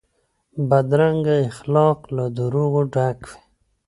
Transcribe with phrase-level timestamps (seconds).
[0.69, 3.37] بدرنګه اخلاق له دروغو ډک وي